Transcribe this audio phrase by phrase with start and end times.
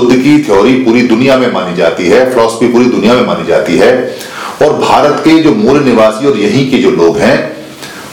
[0.00, 3.76] बुद्ध की थ्योरी पूरी दुनिया में मानी जाती है फिलोसफी पूरी दुनिया में मानी जाती
[3.76, 3.92] है।
[4.62, 7.36] और भारत के जो मूल निवासी और यहीं के जो लोग हैं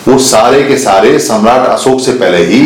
[0.07, 2.61] वो सारे के सारे सम्राट अशोक से पहले ही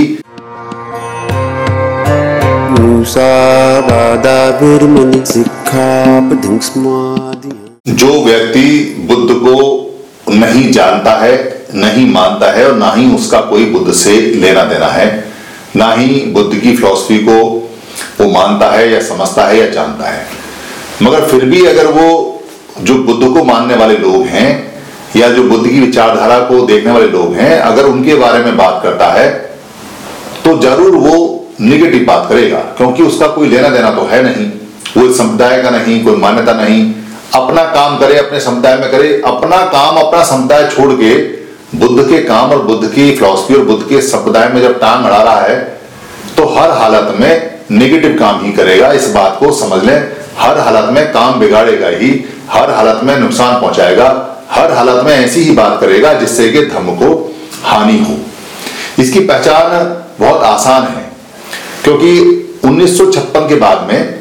[7.87, 8.69] जो व्यक्ति
[9.09, 9.55] बुद्ध को
[10.29, 14.87] नहीं जानता है नहीं मानता है और ना ही उसका कोई बुद्ध से लेना देना
[14.87, 15.09] है
[15.75, 17.60] ना ही बुद्ध की फिलॉसफी को
[18.21, 20.25] वो मानता है या समझता है या जानता है।
[21.01, 22.09] मगर फिर भी अगर वो
[22.81, 24.49] जो बुद्ध को मानने वाले लोग हैं
[25.15, 28.79] या जो बुद्ध की विचारधारा को देखने वाले लोग हैं, अगर उनके बारे में बात
[28.83, 29.29] करता है
[30.45, 31.15] तो ज़रूर वो
[31.61, 34.49] निगेटिव बात करेगा, क्योंकि उसका कोई लेना देना तो है नहीं।
[34.97, 36.93] वो समुदाय का नहीं, कोई मान्यता नहीं।
[37.35, 41.13] अपना काम करे, अपने समुदाय में करे, अपना काम, अपना समुदाय छोड़ के
[41.75, 45.21] बुद्ध के काम और बुद्ध की फिलोसफी और बुद्ध के समुदाय में जब टांग अड़ा
[45.23, 45.59] रहा है
[46.37, 49.97] तो हर हालत में नेगेटिव काम ही करेगा। इस बात को समझ लें।
[50.37, 52.09] हर हालत में काम बिगाड़ेगा ही।
[52.49, 54.07] हर हालत में नुकसान पहुंचाएगा।
[54.51, 58.17] हर हालत में ऐसी ही बात करेगा जिससे कि धर्म को हानि हो।
[58.99, 59.69] इसकी पहचान
[60.19, 61.11] बहुत आसान है,
[61.83, 62.17] क्योंकि
[62.65, 64.19] 1956 के बाद में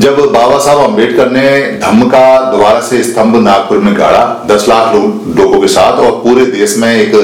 [0.00, 4.94] जब बाबा साहब अंबेडकर ने धम्म का दोबारा से स्तंभ नागपुर में गाड़ा, दस लाख
[4.94, 7.14] लोगों के साथ, और पूरे देश में एक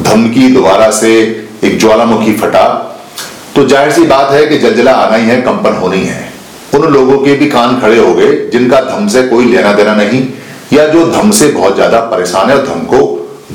[0.00, 1.12] धम्म की दोबारा से
[1.64, 2.87] एक ज्वालामुखी फटा
[3.58, 6.32] तो ज़ाहिर सी बात है कि जलजला आना ही है, कंपन होनी है।
[6.74, 10.22] उन लोगों के भी कान खड़े हो गए, जिनका धम से कोई लेना देना नहीं,
[10.72, 13.00] या जो धम से बहुत ज़्यादा परेशान है और धम को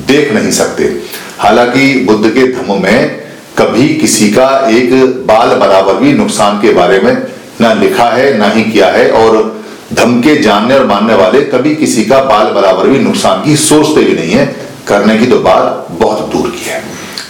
[0.06, 0.90] देख नहीं सकते।
[1.38, 3.24] हालाँकि बुद्ध के धम में
[3.58, 4.92] कभी किसी का एक
[5.26, 7.12] बाल बराबर भी नुकसान के बारे में
[7.60, 11.74] ना लिखा है, ना ही किया है, और धम के जानने और मानने वाले कभी
[11.76, 14.44] किसी का बाल बराबर भी नुकसान की सोचते भी नहीं है।
[14.88, 16.82] करने की तो बात बहुत दूर की है।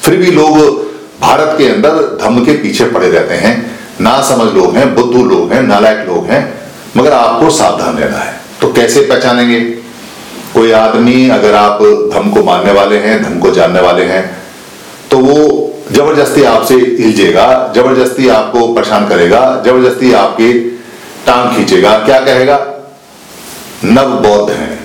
[0.02, 0.82] फिर भी लोग
[1.24, 3.54] भारत के अंदर धम के पीछे पड़े रहते हैं।
[4.00, 6.42] ना समझ लोग हैं, बुद्धू लोग हैं, नालायक लोग हैं,
[6.96, 9.60] मगर आपको सावधान रहना है। तो कैसे पहचानेंगे?
[10.54, 11.78] कोई आदमी अगर आप
[12.12, 14.24] धम को मानने वाले हैं धम को जानने वाले हैं
[15.10, 15.36] तो वो
[15.92, 17.46] ज़बरदस्ती आपसे हिलजेगा
[17.76, 20.52] ज़बरदस्ती आपको परेशान करेगा, ज़बरदस्ती आपकी
[21.26, 22.58] टांग खींचेगा। क्या कहेगा?
[23.84, 24.78] नव बौद्ध हैं।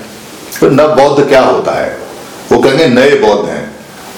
[0.59, 1.97] तो नव बौद्ध क्या होता है?
[2.52, 3.69] वो कहेंगे नए बौद्ध हैं।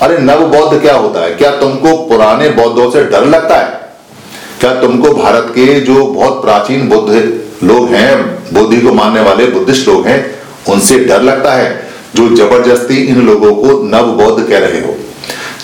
[0.01, 1.33] अरे नव बौद्ध क्या होता है?
[1.33, 3.81] क्या तुमको पुराने बौद्धों से डर लगता है?
[4.59, 7.13] क्या तुमको भारत के जो बहुत प्राचीन बुद्ध
[7.63, 10.35] लोग हैं, बुद्धि को मानने वाले बुद्धिस्ट लोग हैं,
[10.69, 11.87] उनसे डर लगता है?
[12.15, 14.95] जो ज़बरदस्ती इन लोगों को नव बौद्ध कह रहे हो।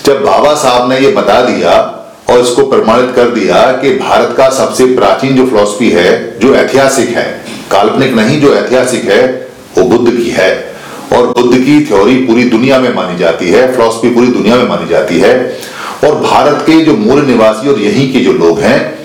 [0.06, 1.72] जब बाबा साहब ने ये बता दिया
[2.30, 7.08] और इसको प्रमाणित कर दिया कि भारत का सबसे प्राचीन जो फिलोसफी है, जो ऐतिहासिक
[7.08, 10.77] है, काल्पनिक नहीं, जो ऐतिहासिक है, वो बुद्ध की है।
[11.16, 14.88] और बुद्ध की थ्योरी पूरी दुनिया में मानी जाती है फिलोसफी पूरी दुनिया में मानी
[14.88, 15.58] जाती है।
[16.04, 18.98] और भारत के जो मूल निवासी और यहीं के जो लोग हैं,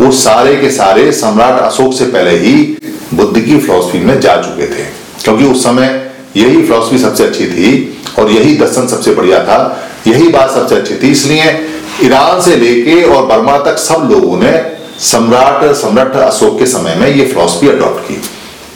[0.00, 2.78] वो सारे के सारे सम्राट अशोक से पहले ही
[3.14, 4.84] बुद्ध की फिलोसफी में जा चुके थे।
[5.24, 10.28] क्योंकि उस समय यही फिलोसफी सबसे अच्छी थी और यही दर्शन सबसे बढ़िया था, यही
[10.28, 11.66] बात सबसे अच्छी थी। इसलिए
[12.02, 17.14] ईरान से लेके और बर्मा तक सब लोगों ने सम्राट सम्राट अशोक के समय में
[17.14, 18.14] ये फिलोसफी अडॉप्ट की।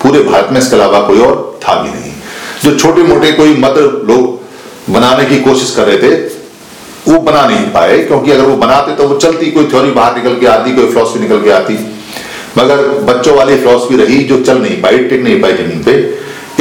[0.02, 2.09] पूरे भारत में इसके अलावा कोई और था भी नहीं।
[2.65, 4.41] जो छोटे मोटे कोई मत लोग
[4.93, 6.41] बनाने की कोशिश कर रहे थे,
[7.09, 10.41] वो बना नहीं पाए, क्योंकि अगर वो बनाते तो वो चलती, कोई थ्योरी बाहर निकल
[10.41, 11.75] के आती, कोई फिलोसफी निकल के आती।
[12.59, 15.93] मगर बच्चों वाली फिलोसफी रही जो चल नहीं पाई, टिक नहीं पाई ज़मीन पे।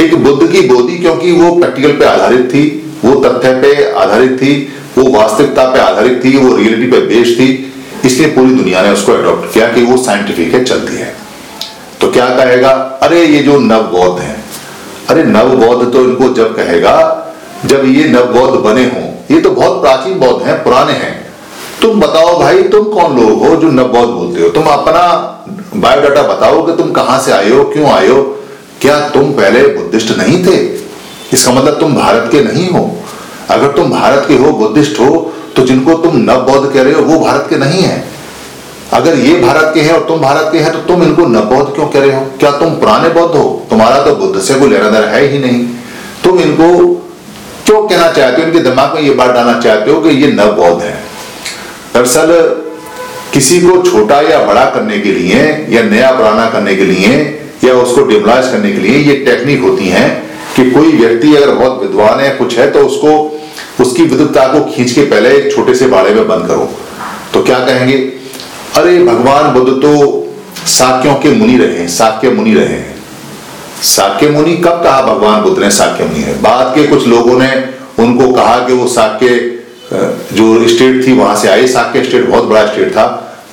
[0.04, 4.72] एक बुद्ध की बोधी क्योंकि वो प्रैक्टिकल पे आधारित थी, वो तथ्य पे आधारित थी,
[4.98, 7.72] वो वास्तविकता पे आधारित थी, वो रियलिटी पे बेस्ड थी,
[8.04, 11.16] इसलिए पूरी दुनिया ने उसको अडॉप्ट किया कि वो साइंटिफिक है, चलती है।
[12.00, 12.70] तो क्या कहेगा?
[13.02, 14.39] अरे, ये जो नव बौद्ध है
[15.10, 16.96] अरे नव बौद्ध तो इनको जब कहेगा,
[17.66, 21.14] जब ये नव बौद्ध बने हों, ये तो बहुत प्राचीन बौद्ध हैं, पुराने हैं।
[21.82, 24.48] तुम बताओ भाई, तुम कौन लोग हो जो नव बौद्ध बोलते हो?
[24.48, 25.02] तुम अपना
[25.76, 28.22] बायोडाटा बताओ कि तुम कहाँ से आए हो, क्यों आए हो?
[28.80, 30.56] क्या तुम पहले बुद्धिस्ट नहीं थे?
[31.32, 32.90] इसका मतलब तुम भारत के नहीं हो।
[33.50, 37.02] अगर तुम भारत के हो, बुद्धिस्ट हो तो जिनको तुम नव बौद्ध कह रहे हो,
[37.02, 38.04] वो भारत के नहीं है।
[38.92, 41.74] अगर ये भारत के हैं और तुम भारत के हैं तो तुम इनको नव बौद्ध
[41.74, 42.26] क्यों कह रहे हो?
[42.40, 43.66] क्या तुम पुराने बौद्ध हो?
[43.70, 45.66] तुम्हारा तो बुद्ध से कोई लेना देना है ही नहीं।
[46.24, 46.94] तुम इनको
[47.66, 48.48] क्यों कहना चाहते हो?
[48.48, 51.04] इनके दिमाग में ये बात डालना चाहते हो कि ये नव बौद्ध है।
[51.94, 52.26] दरअसल,
[53.32, 57.14] किसी को छोटा या बड़ा करने के लिए, या नया पुराना करने के लिए,
[57.64, 60.08] या उसको डिमोलाइज करने के लिए ये टेक्निक होती है
[60.56, 63.40] कि कोई व्यक्ति अगर बहुत विद्वान है, कुछ है तो उसको,
[63.80, 66.70] उसकी विद्वता को खींच के पहले एक छोटे से बाड़े में बंद करो।
[67.34, 68.19] तो क्या कहेंगे?
[68.80, 69.90] अरे भगवान बुद्ध तो
[70.68, 72.94] साक्यों के मुनि रहे हैं, साक्य मुनि रहे हैं।
[73.84, 76.40] साक्य मुनि कब कहा भगवान बुद्ध ने साक्य मुनि है?
[76.42, 77.50] बाद के कुछ लोगों ने
[77.98, 79.28] उनको कहा कि वो साक्य
[80.32, 83.04] जो स्टेट थी, वहाँ से आई साक्य स्टेट बहुत बड़ा स्टेट था।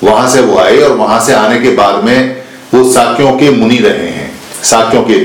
[0.03, 2.41] वहाँ से वो आए और वहाँ से आने के बाद में
[2.74, 4.31] वो साक्यों के मुनि रहे हैं।
[4.63, 5.19] साक्यों के।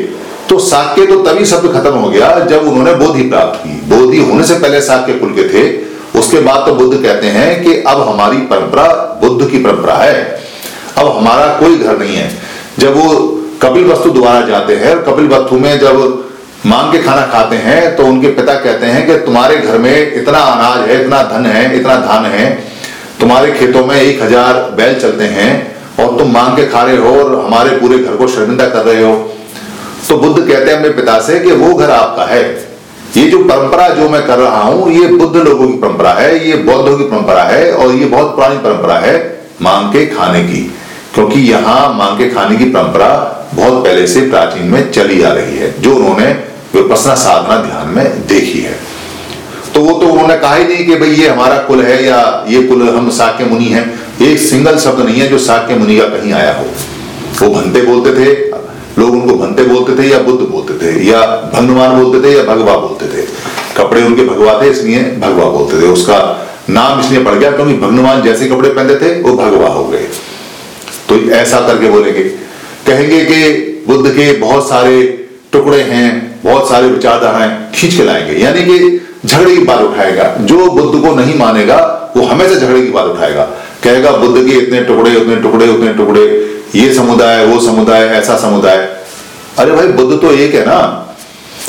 [0.49, 4.44] तो साक्य तो तभी शब्द खत्म हो गया जब उन्होंने बोधि प्राप्त की। बोधि होने
[4.44, 5.64] से पहले साक्य कुल के थे।
[6.32, 8.84] उसके बाद तो बुद्ध कहते हैं कि अब हमारी परंपरा
[9.23, 10.14] बुद्ध की परंपरा है।
[10.99, 12.31] अब हमारा कोई घर नहीं है।
[12.79, 13.08] जब वो
[13.62, 15.99] कपिल वस्तु द्वारा जाते हैं कपिल वस्तु में जब
[16.67, 20.38] मांग के खाना खाते हैं तो उनके पिता कहते हैं कि तुम्हारे घर में इतना
[20.38, 22.49] अनाज है, इतना धन है, इतना धान है,
[23.20, 25.52] तुम्हारे खेतों में एक हज़ार बैल चलते हैं
[25.99, 29.02] और तुम मांग के खा रहे हो और हमारे पूरे घर को शर्मिंदा कर रहे
[29.02, 29.14] हो।
[30.08, 32.44] तो बुद्ध कहते हैं अपने पिता से कि वो घर आपका है।
[33.17, 36.56] ये जो परंपरा जो मैं कर रहा हूँ, ये बुद्ध लोगों की परंपरा है, ये
[36.56, 39.17] बौद्धों की परंपरा है, और ये बहुत पुरानी परंपरा है
[39.62, 40.62] मांग के खाने की।
[41.14, 43.09] क्योंकि यहाँ मांग के खाने की परंपरा
[43.55, 46.26] बहुत पहले से प्राचीन में चली आ रही है, जो उन्होंने
[46.75, 48.75] विपसना साधना ध्यान में देखी है।
[49.75, 52.62] तो वो तो उन्होंने कहा ही नहीं कि भाई ये हमारा कुल है या ये
[52.62, 53.85] कुल हम साक्य मुनि हैं।
[54.23, 56.64] एक सिंगल शब्द नहीं है जो साक्य मुनि का कहीं आया हो।
[57.43, 58.51] वो भंते बोलते थे
[58.99, 62.77] लोग उनको भंते बोलते थे या बुद्ध बोलते थे या भगवान बोलते थे या भगवा
[62.77, 63.27] बोलते थे।
[63.77, 68.23] कपड़े उनके भगवा थे इसलिए भगवा बोलते थे। उसका नाम इसलिए पड़ गया क्योंकि भगवान
[68.23, 70.09] जैसे कपड़े पहनते थे, वो भगवा हो गए।
[71.09, 72.23] तो ऐसा करके बोलेंगे।
[72.87, 73.59] कहेंगे कि
[73.89, 79.56] बुद्ध के बहुत सारे टुकड़े हैं, बहुत सारे विचारधाराएँ खींच के लाएँगे। यानी कि झगड़े
[79.56, 83.45] की बात उठाएगा। जो बुद्ध को नहीं मानेगा, वो हमेशा झगड़े की बात उठाएगा।
[83.83, 88.77] कहेगा, बुद्ध के इतने टुकड़े, उतने टुकड़े उतने टुकड़े ये समुदाय, वो समुदाय, ऐसा समुदाय।
[89.59, 91.09] अरे भाई, बुद्ध तो एक है ना।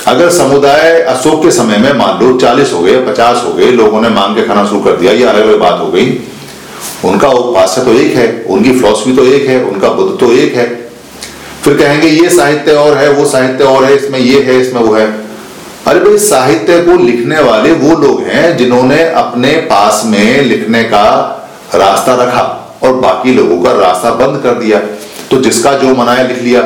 [0.08, 4.02] अगर समुदाय अशोक के समय में, मान लो, चालीस हो गए, पचास हो गए, लोगों
[4.02, 6.20] ने मांग के खाना शुरू कर दिया, ये अलग अलग बात हो गई।
[7.06, 10.90] उनका उपास्य तो एक है, उनकी फिलोसफी तो एक है, उनका बुद्ध तो एक है।
[11.64, 14.94] फिर कहेंगे, ये साहित्य और है, वो साहित्य और है, इसमें ये है, इसमें वो
[14.94, 15.08] है।
[15.88, 21.06] अरे भाई, साहित्य को लिखने वाले वो लोग हैं जिन्होंने अपने पास में लिखने का
[21.76, 24.80] रास्ता रखा। और बाकी लोगों का रास्ता बंद कर दिया।
[25.32, 26.62] तो जिसका जो मनाया लिख लिया।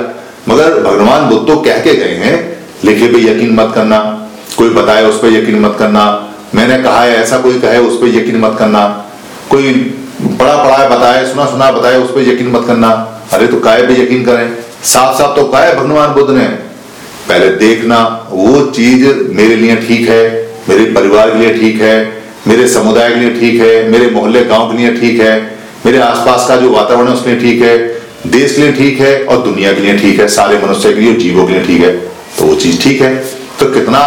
[0.49, 5.05] मगर भगवान बुद्ध तो कह के गए हैं, लिखे पे यकीन मत करना। कोई बताए
[5.05, 8.55] उस पर यकीन मत करना। मैंने कहा है, ऐसा कोई कहे उस पर यकीन मत
[8.59, 9.05] करना।
[9.49, 9.73] कोई
[10.21, 12.89] पढ़ा पढ़ा बताए, सुना सुना बताए उस पर यकीन मत करना।
[13.33, 14.57] अरे तो काय पे यकीन करें?
[14.83, 16.45] साफ़ साफ़ तो काय भगवान बुद्ध ने।
[17.29, 22.67] पहले देखना, वो चीज़ मेरे लिए ठीक है, मेरे परिवार के लिए ठीक है, मेरे
[22.67, 26.56] समुदाय के लिए ठीक है, मेरे मोहल्ले गाँव के लिए ठीक है। मेरे आसपास का
[26.56, 27.77] जो वातावरण है उसके लिए ठीक है,
[28.27, 31.13] देश के लिए ठीक है और दुनिया के लिए ठीक है, सारे मनुष्य के लिए
[31.13, 31.91] जीवों के लिए ठीक है।
[32.38, 33.15] तो वो चीज़ ठीक है।
[33.59, 34.00] तो कितना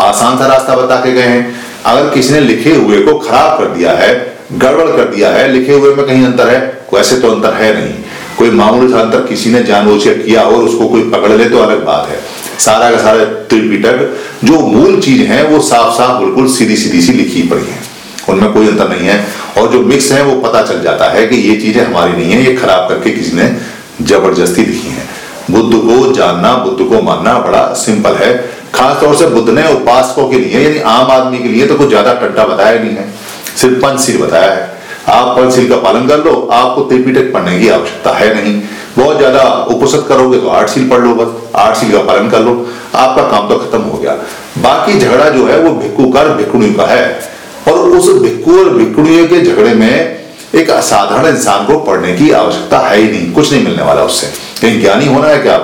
[0.00, 3.66] आसान सा रास्ता बता के गए हैं। अगर किसी ने लिखे हुए को खराब कर
[3.66, 4.14] दिया है,
[4.52, 6.60] गड़बड़ कर दिया है, लिखे हुए में कहीं अंतर है
[6.94, 7.94] वैसे तो अंतर है नहीं।
[8.38, 11.58] कोई मामूली सा अंतर किसी ने जानबूझ के किया और उसको कोई पकड़ ले तो
[11.58, 12.20] अलग बात है।
[12.58, 17.12] सारा का सारा त्रिपिटक, जो मूल चीज़ है, वो साफ़ साफ़ बिल्कुल सीधी सीधी सी
[17.12, 17.95] लिखी पड़ी है।
[18.28, 19.24] उनमें कोई अंतर नहीं है।
[19.58, 22.42] और जो मिक्स है, वो पता चल जाता है कि ये चीज़ें हमारी नहीं है,
[22.44, 23.54] ये खराब करके किसी ने
[24.02, 25.04] ज़बरदस्ती लिखी है।
[25.50, 28.32] बुद्ध को जानना, बुद्ध को मानना बड़ा सिंपल है।
[28.74, 32.14] खासतौर से बुद्ध ने उपासकों के लिए, यानी आम आदमी के लिए तो कुछ ज़्यादा
[32.14, 33.12] टट्टा बताया नहीं है।
[33.56, 34.74] सिर्फ़ पंचशील बताया है।
[35.08, 38.60] आप पंचशील का पालन कर लो, आपको त्रिपिटक पढ़ने की आवश्यकता है नहीं।
[38.98, 42.40] बहुत ज़्यादा उपसत करोगे तो आठ सील पढ़ लो बस, आठ सील का पालन कर
[42.40, 42.54] लो।
[42.94, 44.12] आपका काम तो खत्म हो गया।
[44.58, 47.35] बाकी झगड़ा जो है, वो भिक्कू कर भिक्कुणी का है।
[47.68, 52.78] और उस भिक्कू और भिक्कुणियों के झगड़े में एक असाधारण इंसान को पढ़ने की आवश्यकता
[52.78, 54.26] है ही नहीं, कुछ नहीं मिलने वाला उससे।
[54.60, 55.58] कहीं ज्ञानी होना है क्या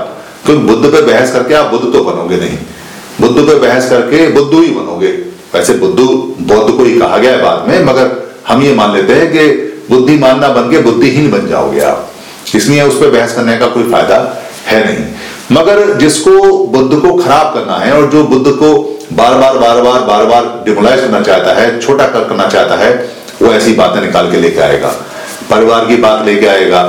[0.47, 2.59] क्योंकि बुद्ध पे बहस करके आप बुद्ध तो बनोगे नहीं?
[3.21, 5.09] बुद्ध पे बहस करके बुद्ध ही बनोगे।
[5.55, 8.11] वैसे बुद्ध, बौद्ध को ही कहा गया है बाद में, मगर
[8.49, 9.49] हम ये मान लेते हैं कि
[9.91, 12.09] बुद्धि मानना बन के बुद्धिहीन बन जाओगे आप।
[12.55, 14.17] इसलिए उस पर बहस करने का कोई फ़ायदा
[14.67, 15.05] है नहीं।
[15.53, 20.01] मगर जिसको बुद्ध को खराब करना है और जो बुद्ध को बार बार बार बार
[20.01, 22.91] बार बार डिमोलाइज करना चाहता है, छोटा कर करना चाहता है,
[23.43, 24.89] वो ऐसी बातें निकाल के लेके आएगा।
[25.51, 26.83] परिवार की बात लेके आएगा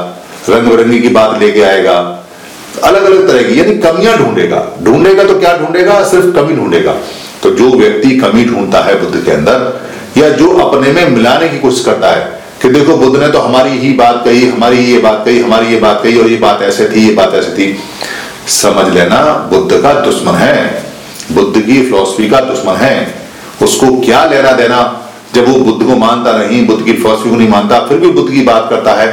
[0.50, 1.94] रंग बिरंगी की बात लेके आएगा
[2.84, 6.04] अलग अलग तरह की, यानी कमियाँ ढूंढेगा। ढूंढेगा तो क्या ढूंढेगा?
[6.04, 6.96] सिर्फ़ कमी ढूंढेगा।
[7.44, 9.82] तो जो व्यक्ति कमी ढूंढता है बुद्ध के अंदर,
[10.18, 12.22] या जो अपने में मिलाने की कोशिश करता है,
[12.62, 15.80] कि देखो बुद्ध ने तो हमारी ही बात कही, हमारी ये बात कही, हमारी ये
[15.80, 17.80] बात कही, और ये बात ऐसे थी, ये बात ऐसे थी,
[18.48, 20.93] समझ लेना बुद्ध का दुश्मन है।
[21.34, 23.16] बुद्ध की फिलोसफी का दुश्मन है।
[23.62, 25.08] उसको क्या लेना देना?
[25.36, 28.32] जब वो बुद्ध को मानता नहीं, बुद्ध की फिलोसफी को नहीं मानता, फिर भी बुद्ध
[28.32, 29.08] की बात करता है।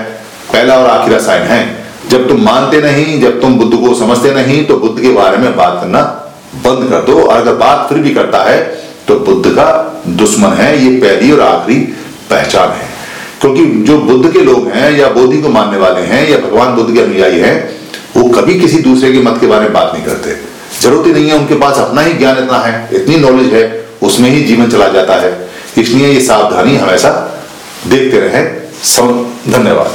[0.53, 4.65] पहला और आखिर रसायन है। जब तुम मानते नहीं, जब तुम बुद्ध को समझते नहीं
[4.65, 6.03] तो बुद्ध के बारे में बात करना
[6.55, 8.63] बंद कर दो। और अगर बात फिर भी करता है
[9.09, 11.81] तो बुद्ध का दुश्मन है। ये पहली और आखिरी
[12.31, 12.89] पहचान है।
[13.41, 16.95] क्योंकि जो बुद्ध के लोग हैं, या बोधि को मानने वाले हैं, या भगवान बुद्ध
[16.95, 17.81] के अनुयायी हैं,
[18.17, 20.50] वो कभी किसी दूसरे के मत के बारे में बात नहीं करते।
[20.83, 24.31] ज़रूरत ही नहीं है, उनके पास अपना ही ज्ञान इतना है, इतनी नॉलेज है, उसमें
[24.31, 27.11] ही जीवन चला जाता है। इसलिए ये सावधानी हमेशा
[27.87, 28.45] देखते रहे।
[29.53, 29.93] धन्यवाद।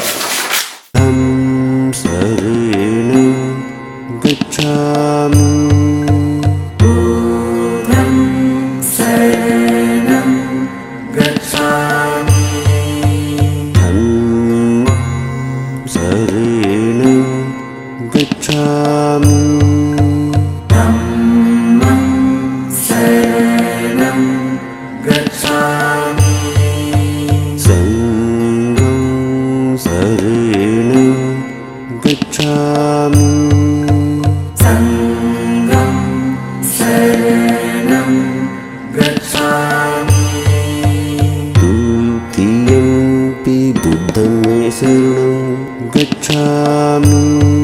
[44.78, 47.55] शरणं गच्छामि